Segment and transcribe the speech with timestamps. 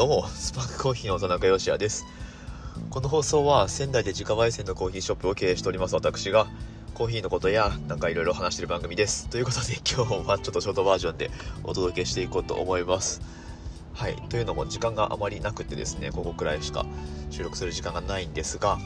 [0.00, 2.06] どうも、スパークコーヒーの田中芳也です。
[2.88, 6.46] この放送は仙台で自家焙煎のコーヒーショップを経営しております私が、
[6.94, 9.28] コーヒーのことやなんかいろいろ話してる番組です。
[9.28, 11.30] ということで今日はちょっとショートバージョンで
[11.64, 13.20] お届けしていこうと思います。
[13.92, 14.16] はい。
[14.30, 16.86] というのも時間があまりなくてですね、ここくらいしか
[17.28, 18.78] 収録する時間がないんですが、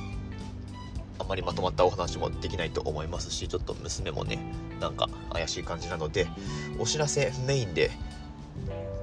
[1.21, 4.41] あんまりまとまったお話もできないと思いますし、ちょっと娘もね、
[4.81, 6.27] なんか怪しい感じなので、
[6.81, 7.93] お知らせメインで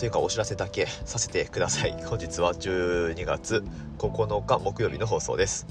[0.01, 1.91] というかお知らせだけさせてください。
[1.91, 3.63] 本日は12月
[3.99, 5.67] 9日木曜日の放送です。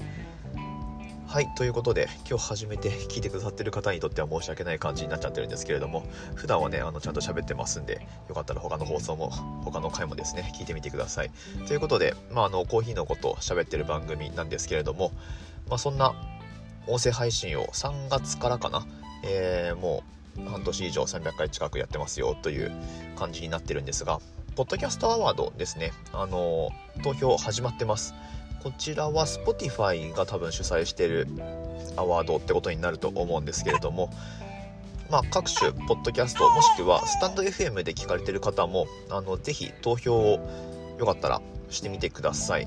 [1.27, 6.05] はいということで今日初めて聞いてくださってる方にとっては申し訳ない感じになっちゃってるんですけれども
[6.35, 9.31] 普段はねあのちゃんと喋ってますんでよかったら他の放送も
[9.65, 11.31] 他の回もですね聞いてみてください。
[11.67, 15.11] ということでまああのコーヒーのことを喋ってる番組なんですけれども
[15.67, 16.13] まあそんな
[16.87, 18.85] 音声配信を3月からかな、
[19.25, 22.71] えー、もう半年以上300回近くやってますよという
[23.15, 24.19] 感じになってるんですが、
[24.55, 26.69] ポッドキャストアワードですね、あの、
[27.03, 28.13] 投票始まってます。
[28.63, 31.27] こちらは Spotify が多分主催してる
[31.97, 34.13] アワードってことになると思うんですけれども、
[35.09, 42.65] まあ、各種ポッドキャストもしくはスタンド FM で聞かれてる方もあのぜひ投票をよかったらしてみてください、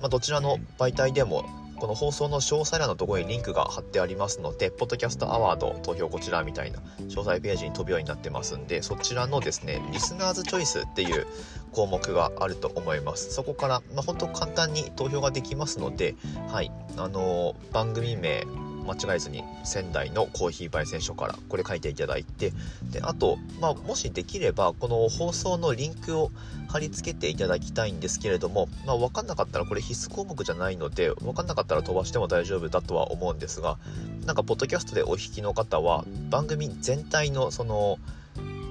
[0.00, 1.44] まあ、どちらの媒体でも
[1.78, 11.26] この放送の詳細欄のところにリンクが貼ってありますので、ポッドキャストアワード投票こちらみたいな詳細ページに飛ぶようになってますんで、そちらのですね、リスナーズチョイスっていう
[11.72, 13.32] 項目があると思います。
[13.32, 16.14] そこから、まあ、本当簡単に投票ができますので、
[16.48, 18.44] はい、あのー、番組名、
[18.86, 22.52] 間違えずに仙台のコーヒー焙煎所からこれ書いていただいて
[22.90, 26.30] であと、まあ、もしできればこの放送のリンクを
[26.68, 33.78] 貼り付けていただきたいんですけれども、まあ、分かんなかったらこれ必須項目じゃないので分かんなかったら飛ばしても大丈夫だとは思うんですが
[34.24, 37.98] なんかポッドキャストでお弾きの方は番組全体のその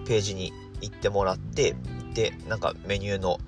[0.07, 1.75] ページに行ってもらって
[2.13, 3.39] でなんかメニューの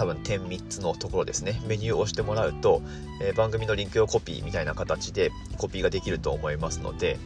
[0.00, 1.60] 多分点3つのところですね。
[1.66, 2.80] メニューを押してもらうと、
[3.20, 7.18] えー、番組のリンクをコピーみたいな形でコピーができると思いますので、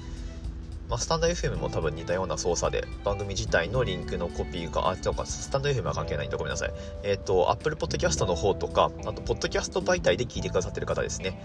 [0.88, 5.24] まあ、スタンド FM も多分似たような操作で番組自体のリンクのコピーがあとか。
[5.24, 6.72] スタンド FM は関係ないんでごめんなさい。
[7.04, 11.40] えっ、ー、と Apple Podcast の方とかあとポッドキャスト媒体で聞いてくださってる方ですね、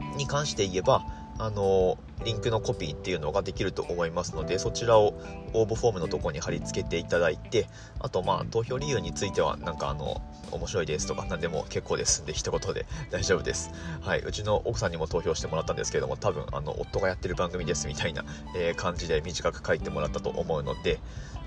[0.00, 1.04] うん、に関して言えば
[1.38, 5.14] あのリンクのコピーっていうのができると思いますのでそちらを
[5.52, 7.68] 応募フォームのとこに貼り付けていただいて
[8.00, 12.22] あとまあ投票理由についてはなんかあの面白いですとか何でも結構です。
[12.22, 13.70] んで一言で 大丈夫です。
[14.00, 14.20] はい。
[14.20, 18.24] うちの奥さんにも投票してもらったんですけども多分あの夫がやってる番組ですみたいな、
[18.56, 21.00] えー、感じで短く書いてもらったと思うので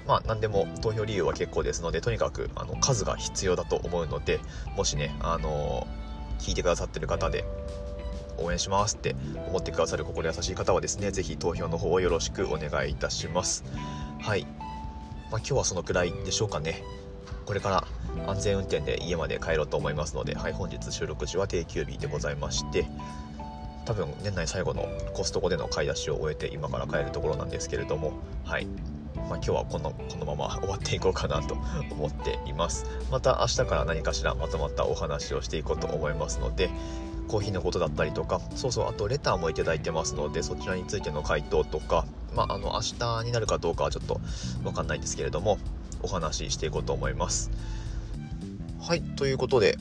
[0.06, 4.40] まあ何でも投票理由は結構ですのでとにかくあの数が必要だと思うので
[4.76, 5.88] もしねあの
[6.40, 7.46] 聞いてくださってる方で
[8.40, 9.16] 応援しますって
[9.48, 13.64] 思ってくださる心優しい方はですね是非投票の方をよろしくお願いいたします。
[14.20, 14.52] はい、まあ、
[15.38, 16.84] 今日はそのくらいでしょうかね。
[17.46, 17.88] これから
[18.28, 22.86] 安全運転で家まで帰ろうと思いますので、はい、本日収録時は定休日でございまして
[23.86, 28.14] 多分年内最後のコストコでの買い出しを終えて今から帰るところなんですけれども
[28.46, 28.68] はい。
[29.30, 31.56] まあ、今日はこのこのまま終わっていこうかなと
[31.92, 32.86] 思っています。
[33.12, 36.70] また明日から何かしらまとまったお話をしていこうと思いますので
[37.30, 44.20] コーヒーのことだったりとかそうそうあとレターも頂いてますのでそちらについての回答とかまああの明日になるかどうかはちょっと
[44.64, 45.60] 分かんないんですけれども
[46.02, 47.52] お話ししていこうと思います。
[48.82, 49.78] はいということで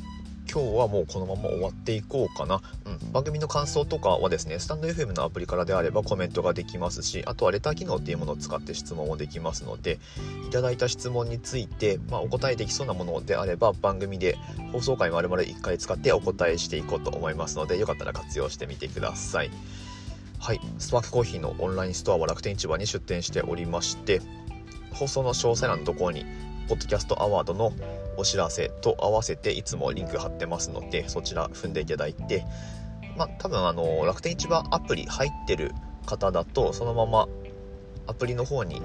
[0.50, 2.62] 今日はもうこのまま終わっていこうかな。
[2.86, 3.12] うん。
[3.12, 9.98] 番組の感想とかはですね、スタンド FM のアプリからであればコメントができますし、あとはレター機能っていうものを使って質問もできますので、
[10.46, 14.38] いただいた質問について、まあ、お答えできそうなものであれば、番組で
[14.72, 19.50] 放送回丸々1回使ってお答えしていこうと思いますので、よかったら活用してみてください。
[20.38, 20.60] はい。
[20.78, 24.22] スパークコーヒーのオンラインストアは楽天市場に出店しておりまして、
[24.92, 26.24] 放送の詳細欄のところに、
[26.68, 27.72] ポッドキャストアワードの
[28.18, 32.44] お知らせと合わせていつもリンク貼ってますのでそちら踏んでいただいて
[33.16, 35.72] まあ多分あの楽天市場アプリ入ってる
[36.04, 37.28] 方だとそのまま
[38.08, 38.82] アプリの方に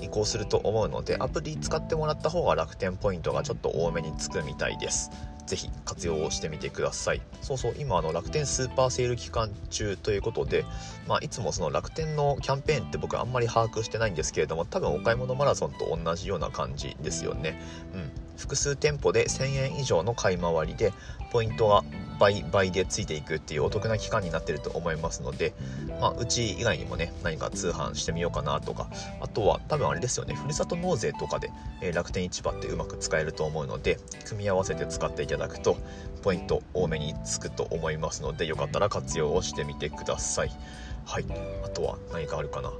[0.00, 5.10] 移行すると思うのでアプリ使ってもらった方が楽天ポイントがちょっと多めにつくみたいです。
[5.46, 7.22] ぜひ活用をしてみてください。
[7.42, 10.64] そうそう今あの楽天スーパーセール期間中ということで、
[11.06, 17.60] まあ、いつもその楽天のキャンペーンって僕あんまり把握してないんですけれども多分お買い物マラソンと同じような感じですよね。
[17.94, 18.10] うん。
[18.38, 20.92] 複数店舗で1000円以上の買い回りで
[21.30, 21.84] ポイントが
[22.18, 25.54] 倍倍でついていくっていうお得な期間になってると思いますので、
[26.00, 28.88] まあ、うち以外にもね何か通販してみようかなとか
[29.20, 31.50] あとは多分あれですよねふるさと納税とかで、
[31.80, 35.76] えー、楽天市場ってうまく使えると思うので組み合わせて使っていただくと
[36.22, 40.50] ポイント多めにつくと思いますのでよかったら活用をしてみてください。
[41.04, 41.26] はい。
[41.64, 42.70] あとは何かあるかな。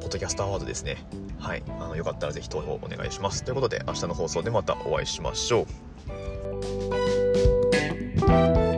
[0.00, 0.98] ポッドキャストアワードですね。
[1.38, 1.62] はい。
[1.80, 3.42] あのよかったらぜひ投票お願いします。
[3.44, 7.21] ということで明日の放送でまたお会いしましょう。
[8.32, 8.71] thank you